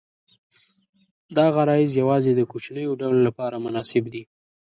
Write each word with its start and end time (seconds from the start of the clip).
دا 1.37 1.45
غرایز 1.55 1.91
یواځې 2.01 2.31
د 2.35 2.41
کوچنیو 2.51 2.97
ډلو 3.01 3.19
لپاره 3.27 3.55
مناسب 3.65 4.03
دي. 4.13 4.23